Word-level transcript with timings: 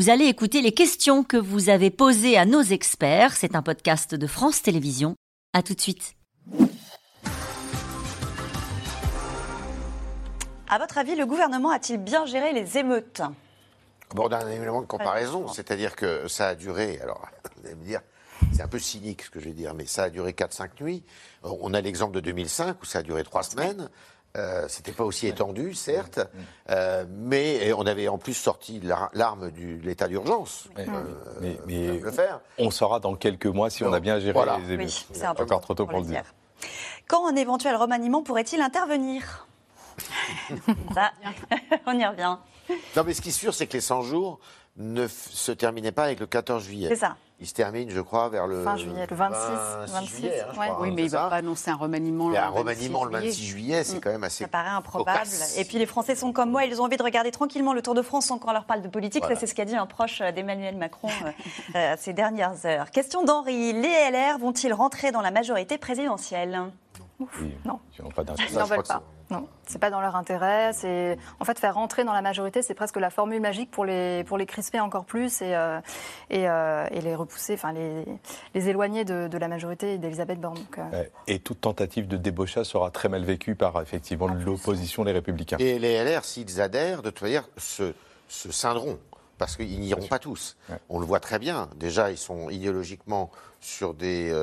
vous 0.00 0.08
allez 0.08 0.24
écouter 0.24 0.62
les 0.62 0.72
questions 0.72 1.22
que 1.24 1.36
vous 1.36 1.68
avez 1.68 1.90
posées 1.90 2.38
à 2.38 2.46
nos 2.46 2.62
experts. 2.62 3.36
C'est 3.36 3.54
un 3.54 3.60
podcast 3.60 4.14
de 4.14 4.26
France 4.26 4.62
Télévisions. 4.62 5.14
À 5.52 5.62
tout 5.62 5.74
de 5.74 5.80
suite. 5.82 6.14
À 10.70 10.78
votre 10.78 10.96
avis, 10.96 11.16
le 11.16 11.26
gouvernement 11.26 11.68
a-t-il 11.68 11.98
bien 11.98 12.24
géré 12.24 12.54
les 12.54 12.78
émeutes? 12.78 13.20
Bon, 14.14 14.28
d'un 14.28 14.48
élément 14.48 14.80
de 14.80 14.86
comparaison, 14.86 15.48
c'est-à-dire 15.48 15.94
que 15.94 16.26
ça 16.28 16.48
a 16.48 16.54
duré, 16.54 16.98
alors 17.02 17.28
vous 17.58 17.66
allez 17.66 17.74
me 17.74 17.84
dire, 17.84 18.00
c'est 18.54 18.62
un 18.62 18.68
peu 18.68 18.78
cynique 18.78 19.20
ce 19.20 19.28
que 19.28 19.38
je 19.38 19.44
vais 19.44 19.54
dire, 19.54 19.74
mais 19.74 19.84
ça 19.84 20.04
a 20.04 20.08
duré 20.08 20.32
4-5 20.32 20.82
nuits. 20.82 21.04
On 21.42 21.74
a 21.74 21.80
l'exemple 21.82 22.14
de 22.14 22.20
2005 22.20 22.80
où 22.80 22.86
ça 22.86 23.00
a 23.00 23.02
duré 23.02 23.22
3 23.22 23.42
semaines. 23.42 23.90
Euh, 24.36 24.66
C'était 24.68 24.92
pas 24.92 25.04
aussi 25.04 25.26
étendu, 25.26 25.74
certes, 25.74 26.20
euh, 26.70 27.04
mais 27.08 27.72
on 27.72 27.84
avait 27.84 28.06
en 28.06 28.18
plus 28.18 28.34
sorti 28.34 28.80
l'arme 29.12 29.50
de 29.50 29.84
l'état 29.84 30.06
d'urgence. 30.06 30.68
Euh, 30.78 30.86
mais, 31.40 31.58
mais 31.66 31.98
le 31.98 32.10
faire. 32.12 32.40
on 32.56 32.70
saura 32.70 33.00
dans 33.00 33.16
quelques 33.16 33.46
mois 33.46 33.70
si 33.70 33.82
on 33.82 33.92
a 33.92 33.98
bien 33.98 34.20
géré 34.20 34.38
les 34.64 34.74
émeutes. 34.74 35.06
c'est 35.12 35.26
encore 35.26 35.60
trop 35.60 35.74
tôt 35.74 35.86
pour, 35.86 35.98
le 35.98 36.04
dire. 36.04 36.22
Quand 37.08 37.26
un 37.26 37.34
éventuel 37.34 37.74
remaniement 37.74 38.22
pourrait-il 38.22 38.60
intervenir? 38.60 39.48
Ça, 40.94 41.10
on 41.86 41.98
y 41.98 42.06
revient. 42.06 42.36
Non, 42.96 43.02
mais 43.04 43.14
ce 43.14 43.20
qui 43.20 43.30
est 43.30 43.32
sûr, 43.32 43.52
c'est 43.52 43.66
que 43.66 43.72
les 43.72 43.80
100 43.80 44.02
jours 44.02 44.38
ne 44.76 45.08
se 45.08 45.50
terminaient 45.50 45.90
pas 45.90 46.04
avec 46.04 46.20
le 46.20 46.26
14 46.26 46.62
juillet. 46.62 46.88
C'est 46.88 46.96
ça. 46.96 47.16
Il 47.42 47.46
se 47.46 47.54
termine, 47.54 47.88
je 47.88 48.00
crois, 48.00 48.28
vers 48.28 48.46
le. 48.46 48.62
Fin 48.62 48.76
juillet, 48.76 49.06
le 49.08 49.16
26. 49.16 49.92
26 49.92 50.06
juillet, 50.06 50.40
hein, 50.40 50.52
oui, 50.58 50.66
hein, 50.68 50.92
mais 50.94 51.02
il 51.02 51.04
ne 51.06 51.10
va 51.10 51.30
pas 51.30 51.36
annoncer 51.36 51.70
un 51.70 51.76
remaniement 51.76 52.28
le 52.28 52.34
26 52.34 52.46
Un 52.46 52.50
remaniement 52.50 53.04
le 53.04 53.10
26 53.12 53.44
juillet, 53.44 53.84
c'est 53.84 53.98
quand 53.98 54.10
même 54.10 54.24
assez. 54.24 54.44
Ça 54.44 54.48
paraît 54.48 54.68
improbable. 54.68 55.26
Et 55.56 55.64
puis 55.64 55.78
les 55.78 55.86
Français 55.86 56.14
sont 56.14 56.32
comme 56.34 56.50
moi, 56.50 56.66
ils 56.66 56.82
ont 56.82 56.84
envie 56.84 56.98
de 56.98 57.02
regarder 57.02 57.30
tranquillement 57.30 57.72
le 57.72 57.80
Tour 57.80 57.94
de 57.94 58.02
France 58.02 58.26
sans 58.26 58.38
qu'on 58.38 58.52
leur 58.52 58.64
parle 58.64 58.82
de 58.82 58.88
politique. 58.88 59.24
C'est 59.38 59.46
ce 59.46 59.54
qu'a 59.54 59.64
dit 59.64 59.74
un 59.74 59.86
proche 59.86 60.20
d'Emmanuel 60.20 60.76
Macron 60.76 61.08
euh, 61.08 61.30
euh, 61.76 61.94
ces 61.98 62.12
dernières 62.12 62.66
heures. 62.66 62.90
Question 62.90 63.24
d'Henri 63.24 63.72
les 63.72 64.10
LR 64.10 64.38
vont-ils 64.38 64.74
rentrer 64.74 65.10
dans 65.10 65.22
la 65.22 65.30
majorité 65.30 65.78
présidentielle? 65.78 66.60
Non. 67.64 67.80
Ils 67.98 68.54
n'en 68.54 68.64
veulent 68.64 68.82
pas. 68.82 69.02
Non, 69.30 69.46
c'est 69.66 69.78
pas 69.78 69.90
dans 69.90 70.00
leur 70.00 70.16
intérêt. 70.16 70.72
C'est 70.72 71.16
en 71.38 71.44
fait 71.44 71.58
faire 71.58 71.74
rentrer 71.74 72.02
dans 72.04 72.12
la 72.12 72.22
majorité, 72.22 72.62
c'est 72.62 72.74
presque 72.74 72.96
la 72.96 73.10
formule 73.10 73.40
magique 73.40 73.70
pour 73.70 73.84
les 73.84 74.24
pour 74.24 74.38
les 74.38 74.46
crisper 74.46 74.80
encore 74.80 75.04
plus 75.04 75.40
et 75.40 75.54
euh, 75.54 75.80
euh, 76.32 76.86
et, 76.90 77.00
les 77.00 77.14
repousser, 77.14 77.54
enfin 77.54 77.72
les, 77.72 78.04
les 78.54 78.68
éloigner 78.68 79.04
de, 79.04 79.38
la 79.38 79.48
majorité 79.48 79.98
d'Elisabeth 79.98 80.40
Borne. 80.40 80.58
Euh. 80.78 81.04
Et 81.28 81.38
toute 81.38 81.60
tentative 81.60 82.08
de 82.08 82.16
débauchage 82.16 82.66
sera 82.66 82.90
très 82.90 83.08
mal 83.08 83.24
vécue 83.24 83.54
par 83.54 83.80
effectivement 83.80 84.26
l'opposition, 84.26 85.04
les 85.04 85.12
Républicains. 85.12 85.56
Et 85.58 85.78
les 85.78 86.02
LR, 86.04 86.24
s'ils 86.24 86.60
adhèrent, 86.60 87.02
de 87.02 87.10
toute 87.10 87.22
manière, 87.22 87.48
se 87.56 87.94
se 88.28 88.50
scindront 88.50 88.98
parce 89.38 89.56
qu'ils 89.56 89.80
n'iront 89.80 90.06
pas 90.06 90.18
tous. 90.18 90.56
On 90.88 90.98
le 90.98 91.06
voit 91.06 91.20
très 91.20 91.38
bien. 91.38 91.70
Déjà, 91.76 92.10
ils 92.10 92.18
sont 92.18 92.50
idéologiquement 92.50 93.30
sur 93.60 93.94
des 93.94 94.34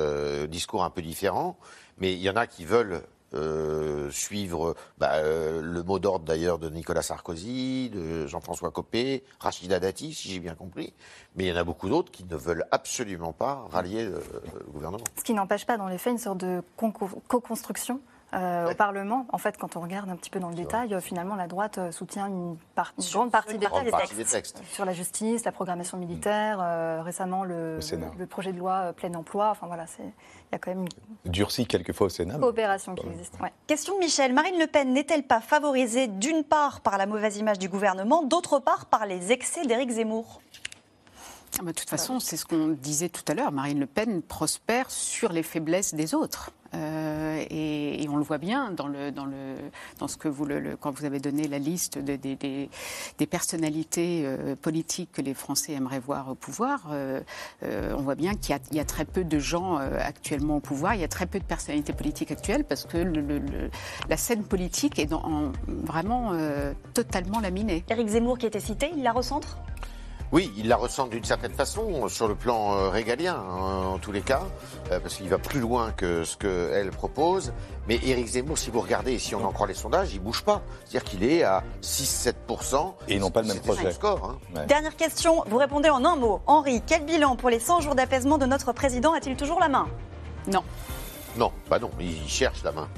discours 0.48 0.82
un 0.82 0.90
peu 0.90 1.02
différents. 1.02 1.56
Mais 1.98 2.12
il 2.12 2.18
y 2.18 2.28
en 2.28 2.36
a 2.36 2.46
qui 2.46 2.64
veulent 2.64 3.02
euh, 3.34 4.10
suivre 4.10 4.74
bah, 4.96 5.16
euh, 5.16 5.60
le 5.60 5.82
mot 5.82 5.98
d'ordre 5.98 6.24
d'ailleurs 6.24 6.58
de 6.58 6.70
Nicolas 6.70 7.02
Sarkozy, 7.02 7.90
de 7.90 8.26
Jean-François 8.26 8.70
Copé, 8.70 9.22
Rachida 9.38 9.78
Dati, 9.80 10.14
si 10.14 10.30
j'ai 10.30 10.40
bien 10.40 10.54
compris. 10.54 10.94
Mais 11.36 11.44
il 11.44 11.48
y 11.48 11.52
en 11.52 11.56
a 11.56 11.64
beaucoup 11.64 11.88
d'autres 11.88 12.10
qui 12.10 12.24
ne 12.24 12.36
veulent 12.36 12.64
absolument 12.70 13.32
pas 13.32 13.66
rallier 13.70 14.04
le, 14.04 14.22
gouvernement. 14.72 15.04
Ce 15.18 15.24
qui 15.24 15.34
n'empêche 15.34 15.66
pas 15.66 15.76
dans 15.76 15.88
les 15.88 15.98
faits 15.98 16.12
une 16.12 16.18
sorte 16.18 16.38
de 16.38 16.62
co-construction 16.76 18.00
euh, 18.34 18.70
au 18.70 18.74
Parlement. 18.74 19.26
En 19.32 19.38
fait, 19.38 19.56
quand 19.56 19.76
on 19.76 19.80
regarde 19.80 20.10
un 20.10 20.16
petit 20.16 20.30
peu 20.30 20.40
dans 20.40 20.48
le 20.48 20.54
détail, 20.54 20.96
finalement, 21.00 21.34
la 21.34 21.46
droite 21.46 21.78
soutient 21.92 22.26
une, 22.26 22.56
grande 23.10 23.30
partie, 23.30 23.58
des, 23.58 24.24
textes. 24.24 24.62
Sur 24.72 24.84
la 24.84 24.92
justice, 24.92 25.44
la 25.44 25.52
programmation 25.52 25.98
militaire, 25.98 27.02
récemment 27.04 27.44
le, 27.44 27.78
le, 28.18 28.26
projet 28.26 28.52
de 28.52 28.58
loi 28.58 28.92
plein 28.92 29.14
emploi. 29.14 29.50
Enfin 29.50 29.66
voilà, 29.66 29.86
c'est 29.86 30.02
il 30.50 30.54
y 30.54 30.56
a 30.56 30.58
quand 30.58 30.70
même 30.70 30.86
une 31.24 31.30
durci 31.30 31.66
quelquefois 31.66 32.06
au 32.06 32.10
Sénat. 32.10 32.38
Coopération 32.38 32.94
qui 32.94 33.06
existe. 33.06 33.36
Question 33.66 33.94
de 33.96 34.00
Michel. 34.00 34.32
Marine 34.32 34.58
Le 34.58 34.66
Pen 34.66 34.92
n'est-elle 34.92 35.24
pas 35.24 35.40
favorisée 35.40 36.06
d'une 36.06 36.42
part 36.42 36.80
par 36.80 36.96
la 36.96 37.06
mauvaise 37.06 37.36
image 37.36 37.58
du 37.58 37.68
gouvernement, 37.68 38.22
d'autre 38.22 38.58
part 38.58 38.86
par 38.86 39.04
les 39.04 39.30
excès 39.30 39.66
d'Éric 39.66 39.90
Zemmour? 39.90 40.40
Ah 41.58 41.64
bah, 41.64 41.72
de 41.72 41.76
toute 41.78 41.90
façon, 41.90 42.20
c'est 42.20 42.36
ce 42.36 42.44
qu'on 42.44 42.68
disait 42.68 43.08
tout 43.08 43.24
à 43.26 43.34
l'heure. 43.34 43.50
Marine 43.50 43.80
Le 43.80 43.86
Pen 43.86 44.22
prospère 44.22 44.90
sur 44.90 45.32
les 45.32 45.42
faiblesses 45.42 45.94
des 45.94 46.14
autres. 46.14 46.52
Euh, 46.74 47.44
et, 47.50 48.06
on 48.10 48.16
le 48.16 48.22
voit 48.22 48.38
bien 48.38 48.70
dans, 48.70 48.88
ce 50.06 50.16
que 50.16 50.28
vous, 50.28 50.46
quand 50.80 50.90
vous 50.90 51.04
avez 51.04 51.18
donné 51.18 51.48
la 51.48 51.58
liste 51.58 51.98
de, 51.98 52.16
des 52.16 53.26
personnalités 53.26 54.22
euh, 54.24 54.54
politiques 54.56 55.10
que 55.12 55.22
les 55.22 55.34
Français 55.34 55.72
aimeraient 55.72 55.98
voir 55.98 56.30
au 56.30 56.34
pouvoir. 56.34 56.88
Euh, 56.90 57.20
on 57.62 58.02
voit 58.02 58.14
bien 58.14 58.34
qu'il 58.34 58.56
y, 58.72 58.80
a 58.80 58.84
très 58.84 59.04
peu 59.04 59.24
de 59.24 59.38
gens 59.38 59.76
actuellement 59.76 60.56
au 60.56 60.60
pouvoir. 60.60 60.94
Il 60.94 61.00
y 61.00 61.04
a 61.04 61.08
très 61.08 61.26
peu 61.26 61.38
de 61.38 61.44
personnalités 61.44 61.92
politiques 61.92 62.30
actuelles 62.30 62.64
parce 62.64 62.84
que 62.84 62.98
la 64.08 64.16
scène 64.16 64.44
politique 64.44 64.98
est 64.98 65.10
vraiment 65.66 66.32
totalement 66.94 67.40
laminée. 67.40 67.84
Éric 67.88 68.08
Zemmour 68.08 68.38
qui 68.38 68.46
était 68.46 68.60
cité, 68.60 68.90
il 68.94 69.02
la 69.02 69.12
recentre? 69.12 69.58
Oui, 70.30 70.52
il 70.56 70.68
la 70.68 70.76
ressent 70.76 71.06
d'une 71.06 71.24
certaine 71.24 71.52
façon 71.52 72.06
sur 72.08 72.28
le 72.28 72.34
plan 72.34 72.74
euh, 72.74 72.88
régalien, 72.90 73.34
hein, 73.34 73.86
en 73.86 73.98
tous 73.98 74.12
les 74.12 74.20
cas, 74.20 74.42
euh, 74.90 75.00
parce 75.00 75.14
qu'il 75.14 75.28
va 75.28 75.38
plus 75.38 75.60
loin 75.60 75.92
que 75.92 76.24
ce 76.24 76.36
qu'elle 76.36 76.90
propose. 76.90 77.52
Mais 77.86 77.96
Éric 78.04 78.26
Zemmour, 78.26 78.58
si 78.58 78.70
vous 78.70 78.80
regardez, 78.80 79.18
si 79.18 79.34
on 79.34 79.44
en 79.44 79.52
croit 79.52 79.66
les 79.66 79.74
sondages, 79.74 80.12
il 80.12 80.20
bouge 80.20 80.42
pas. 80.42 80.60
C'est-à-dire 80.84 81.04
qu'il 81.08 81.24
est 81.24 81.42
à 81.42 81.64
6-7%. 81.82 82.94
Et 83.08 83.14
ils 83.14 83.20
n'ont 83.20 83.30
pas 83.30 83.40
le 83.40 83.48
même 83.48 83.60
projet. 83.60 83.90
Score, 83.90 84.36
hein. 84.54 84.64
Dernière 84.66 84.96
question, 84.96 85.44
vous 85.46 85.56
répondez 85.56 85.88
en 85.88 86.04
un 86.04 86.16
mot. 86.16 86.40
Henri, 86.46 86.82
quel 86.86 87.04
bilan 87.04 87.36
pour 87.36 87.48
les 87.48 87.58
100 87.58 87.80
jours 87.80 87.94
d'apaisement 87.94 88.36
de 88.36 88.44
notre 88.44 88.72
président 88.72 89.14
A-t-il 89.14 89.36
toujours 89.36 89.60
la 89.60 89.68
main? 89.68 89.88
Non. 90.52 90.62
Non, 91.36 91.52
bah 91.70 91.78
non, 91.78 91.90
il 92.00 92.28
cherche 92.28 92.62
la 92.64 92.72
main. 92.72 92.88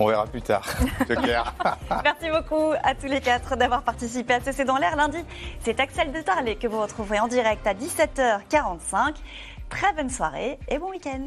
On 0.00 0.06
verra 0.06 0.26
plus 0.26 0.40
tard. 0.40 0.66
Merci 1.10 2.30
beaucoup 2.30 2.72
à 2.82 2.94
tous 2.94 3.06
les 3.06 3.20
quatre 3.20 3.54
d'avoir 3.56 3.82
participé 3.82 4.32
à 4.32 4.40
ce 4.40 4.50
C'est 4.50 4.64
dans 4.64 4.78
l'air 4.78 4.96
lundi. 4.96 5.18
C'est 5.60 5.78
Axel 5.78 6.10
de 6.10 6.22
Tarlet 6.22 6.56
que 6.56 6.66
vous 6.66 6.80
retrouverez 6.80 7.20
en 7.20 7.28
direct 7.28 7.66
à 7.66 7.74
17h45. 7.74 9.16
Très 9.68 9.92
bonne 9.92 10.08
soirée 10.08 10.58
et 10.68 10.78
bon 10.78 10.88
week-end. 10.88 11.26